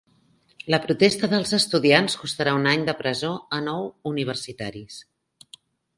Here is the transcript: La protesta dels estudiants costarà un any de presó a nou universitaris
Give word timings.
La 0.75 0.79
protesta 0.85 1.27
dels 1.33 1.51
estudiants 1.57 2.17
costarà 2.21 2.55
un 2.61 2.65
any 2.71 2.87
de 2.89 2.95
presó 3.03 3.31
a 3.59 3.61
nou 3.67 3.87
universitaris 4.13 4.99